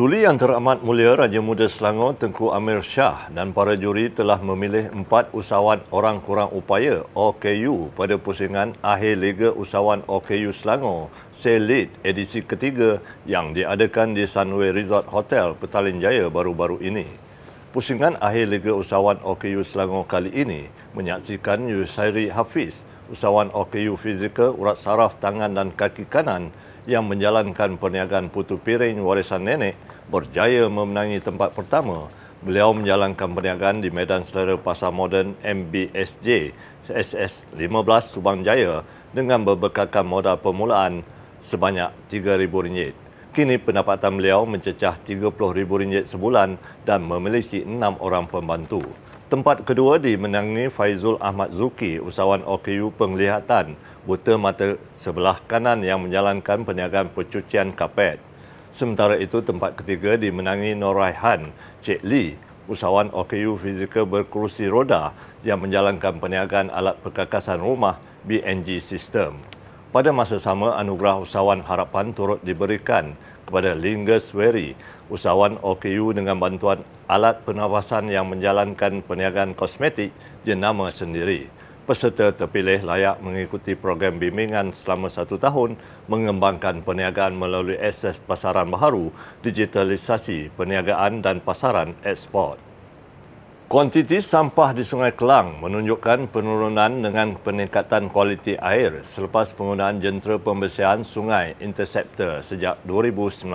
[0.00, 4.88] Duli yang teramat mulia Raja Muda Selangor Tengku Amir Shah dan para juri telah memilih
[4.96, 12.40] empat usahawan orang kurang upaya OKU pada pusingan akhir Liga Usahawan OKU Selangor Selit edisi
[12.40, 17.04] ketiga yang diadakan di Sunway Resort Hotel Petaling Jaya baru-baru ini.
[17.68, 24.80] Pusingan akhir Liga Usahawan OKU Selangor kali ini menyaksikan Yusairi Hafiz, usahawan OKU fizikal urat
[24.80, 26.56] saraf tangan dan kaki kanan
[26.88, 32.10] yang menjalankan perniagaan putu piring warisan nenek berjaya memenangi tempat pertama.
[32.42, 36.50] Beliau menjalankan perniagaan di Medan Selera Pasar Moden MBSJ
[36.90, 38.82] SS 15 Subang Jaya
[39.14, 41.06] dengan berbekalkan modal permulaan
[41.44, 42.92] sebanyak RM3,000.
[43.30, 48.82] Kini pendapatan beliau mencecah RM30,000 sebulan dan memiliki enam orang pembantu.
[49.30, 56.66] Tempat kedua dimenangi Faizul Ahmad Zuki, usahawan OKU penglihatan buta mata sebelah kanan yang menjalankan
[56.66, 58.18] perniagaan pencucian kapet.
[58.70, 61.50] Sementara itu, tempat ketiga dimenangi Noraihan
[61.82, 62.38] Cik Lee,
[62.70, 65.10] usahawan OKU fizikal berkerusi roda
[65.42, 69.42] yang menjalankan perniagaan alat perkakasan rumah BNG System.
[69.90, 74.78] Pada masa sama, anugerah usahawan harapan turut diberikan kepada Lingus Weri,
[75.10, 80.14] usahawan OKU dengan bantuan alat pernafasan yang menjalankan perniagaan kosmetik
[80.46, 81.50] jenama sendiri.
[81.90, 85.74] Peserta terpilih layak mengikuti program bimbingan selama satu tahun
[86.06, 89.10] mengembangkan perniagaan melalui akses pasaran baharu,
[89.42, 92.62] digitalisasi perniagaan dan pasaran ekspor.
[93.66, 101.02] Kuantiti sampah di Sungai Kelang menunjukkan penurunan dengan peningkatan kualiti air selepas penggunaan jentera pembersihan
[101.02, 103.50] sungai Interceptor sejak 2019.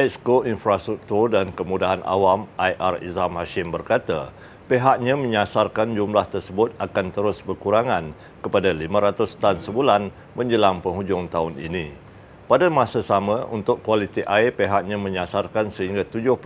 [0.00, 4.32] Exco Infrastruktur dan Kemudahan Awam IR Izam Hashim berkata,
[4.64, 11.92] pihaknya menyasarkan jumlah tersebut akan terus berkurangan kepada 500 tan sebulan menjelang penghujung tahun ini.
[12.44, 16.36] Pada masa sama, untuk kualiti air pihaknya menyasarkan sehingga 70%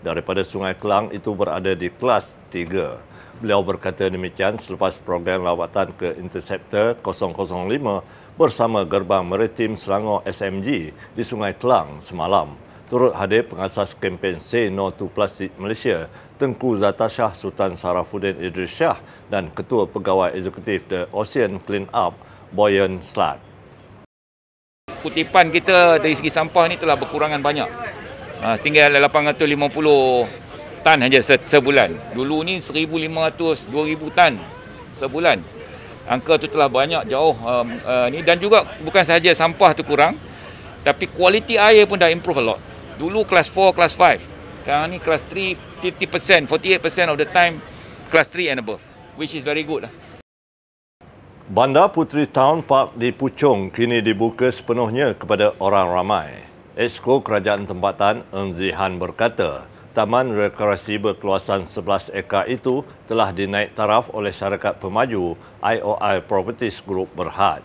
[0.00, 3.40] daripada Sungai Kelang itu berada di kelas 3.
[3.44, 11.22] Beliau berkata demikian selepas program lawatan ke Interceptor 005 bersama Gerbang Maritim Selangor SMG di
[11.24, 12.56] Sungai Kelang semalam.
[12.92, 18.68] Turut hadir pengasas kempen Say No to Plastic Malaysia, Tengku Zata Shah Sultan Sarafuddin Idris
[18.68, 19.00] Shah
[19.32, 22.20] dan Ketua Pegawai Eksekutif The Ocean Clean Up,
[22.52, 23.40] Boyan Slat.
[25.00, 27.70] Kutipan kita dari segi sampah ni telah berkurangan banyak.
[28.44, 32.12] Ha, tinggal 850 tan saja sebulan.
[32.12, 34.36] Dulu ni 1,500, 2,000 tan
[35.00, 35.40] sebulan
[36.04, 40.18] angka tu telah banyak jauh um, uh, ni dan juga bukan sahaja sampah tu kurang
[40.84, 44.98] tapi kualiti air pun dah improve a lot dulu kelas 4 kelas 5 sekarang ni
[45.00, 47.58] kelas 3 50% 48% of the time
[48.12, 48.82] kelas 3 and above
[49.16, 49.92] which is very good lah
[51.52, 56.28] Bandar Puteri Town Park di Puchong kini dibuka sepenuhnya kepada orang ramai.
[56.72, 64.08] Esko Kerajaan Tempatan Eng Zihan berkata, Taman Rekreasi berkeluasan 11 ekar itu telah dinaik taraf
[64.16, 67.60] oleh syarikat pemaju IOI Properties Group Berhad.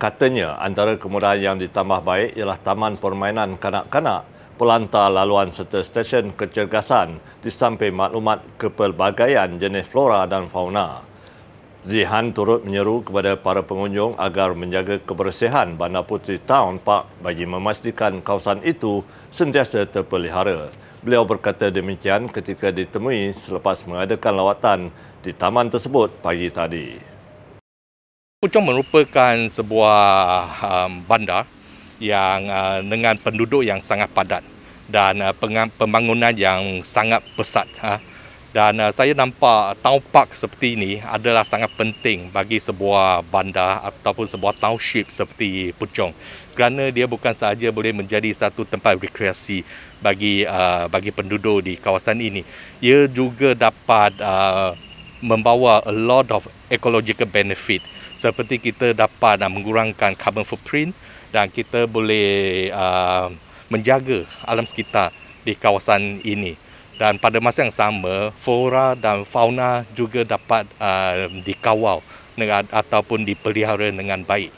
[0.00, 4.24] Katanya antara kemudahan yang ditambah baik ialah taman permainan kanak-kanak,
[4.56, 11.04] pelantar laluan serta stesen kecergasan di samping maklumat kepelbagaian jenis flora dan fauna.
[11.86, 18.18] Zihan turut menyeru kepada para pengunjung agar menjaga kebersihan Bandar Puteri Town Park bagi memastikan
[18.18, 20.74] kawasan itu sentiasa terpelihara.
[21.06, 24.80] Beliau berkata demikian ketika ditemui selepas mengadakan lawatan
[25.22, 26.98] di taman tersebut pagi tadi.
[28.42, 30.02] Puchong merupakan sebuah
[30.58, 31.46] um, bandar
[32.02, 34.44] yang uh, dengan penduduk yang sangat padat
[34.86, 35.34] dan uh,
[35.76, 37.66] pembangunan yang sangat pesat.
[37.82, 37.98] Uh,
[38.56, 44.24] dan uh, saya nampak town park seperti ini adalah sangat penting bagi sebuah bandar ataupun
[44.24, 46.16] sebuah township seperti Puchong.
[46.56, 49.60] Kerana dia bukan sahaja boleh menjadi satu tempat rekreasi
[50.00, 52.48] bagi uh, bagi penduduk di kawasan ini.
[52.80, 54.72] Ia juga dapat uh,
[55.20, 57.84] membawa a lot of ecological benefit
[58.16, 60.96] seperti kita dapat uh, mengurangkan carbon footprint
[61.36, 63.28] dan kita boleh uh,
[63.68, 65.12] menjaga alam sekitar
[65.44, 66.56] di kawasan ini
[66.96, 72.00] dan pada masa yang sama flora dan fauna juga dapat uh, dikawal
[72.40, 74.48] dengan, ataupun dipelihara dengan baik.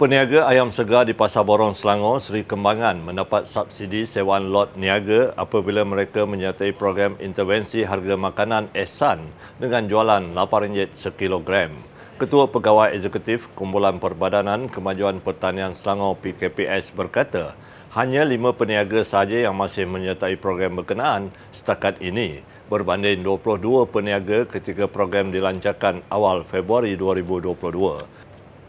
[0.00, 5.84] Peniaga ayam segar di Pasar Borong Selangor Seri Kembangan mendapat subsidi sewaan lot niaga apabila
[5.84, 9.30] mereka menyertai program intervensi harga makanan Ehsan
[9.60, 11.91] dengan jualan RM8 sekilogram.
[12.22, 17.58] Ketua Pegawai Eksekutif Kumpulan Perbadanan Kemajuan Pertanian Selangor PKPS berkata,
[17.98, 24.86] hanya lima peniaga sahaja yang masih menyertai program berkenaan setakat ini berbanding 22 peniaga ketika
[24.86, 28.06] program dilancarkan awal Februari 2022.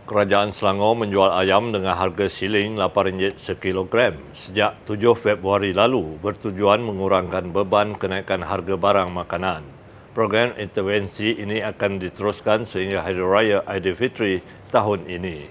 [0.10, 7.54] Kerajaan Selangor menjual ayam dengan harga siling RM8 sekilogram sejak 7 Februari lalu bertujuan mengurangkan
[7.54, 9.83] beban kenaikan harga barang makanan.
[10.14, 15.50] Program intervensi ini akan diteruskan sehingga Hari Raya Aidilfitri tahun ini.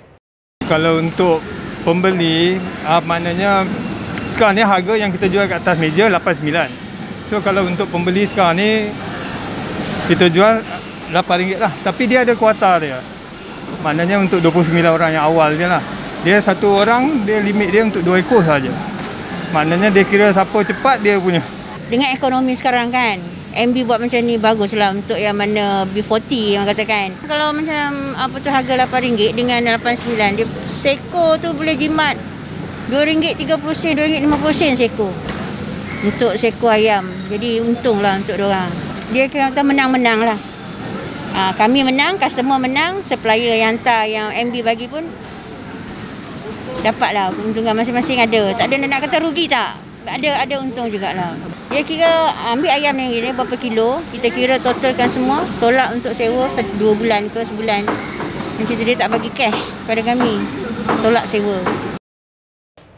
[0.63, 1.43] Kalau untuk
[1.83, 3.67] pembeli, uh, maknanya
[4.39, 6.71] sekarang ni harga yang kita jual kat atas meja RM8.9.
[7.27, 8.71] So kalau untuk pembeli sekarang ni,
[10.07, 10.63] kita jual
[11.11, 11.75] RM8 lah.
[11.83, 13.03] Tapi dia ada kuota dia.
[13.83, 15.83] Maknanya untuk 29 orang yang awal je lah.
[16.23, 18.71] Dia satu orang, dia limit dia untuk dua ekor saja.
[19.51, 21.43] Maknanya dia kira siapa cepat dia punya.
[21.91, 27.13] Dengan ekonomi sekarang kan, MB buat macam ni baguslah untuk yang mana B40 yang katakan.
[27.29, 32.17] Kalau macam apa tu harga RM8 dengan RM8.9, dia seko tu boleh jimat
[32.89, 35.09] RM2.30 sen, RM2.50 sen seko.
[36.03, 37.07] Untuk seko ayam.
[37.31, 38.73] Jadi untunglah untuk orang.
[39.13, 40.39] Dia kata menang-menang lah.
[41.33, 45.05] Ha, kami menang, customer menang, supplier yang hantar yang MB bagi pun
[46.83, 48.53] dapatlah keuntungan masing-masing ada.
[48.59, 49.79] Tak ada nak kata rugi tak?
[50.05, 51.33] Ada ada untung jugalah.
[51.73, 56.45] Dia kira ambil ayam yang ini berapa kilo, kita kira totalkan semua, tolak untuk sewa
[56.77, 57.89] dua bulan ke sebulan.
[58.61, 60.37] Macam tu dia tak bagi cash pada kami.
[61.01, 61.65] Tolak sewa.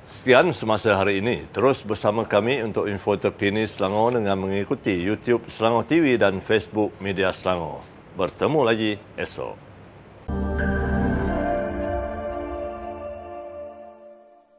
[0.03, 1.47] Sekian semasa hari ini.
[1.55, 7.31] Terus bersama kami untuk info terkini Selangor dengan mengikuti YouTube Selangor TV dan Facebook Media
[7.31, 7.79] Selangor.
[8.19, 9.55] Bertemu lagi esok.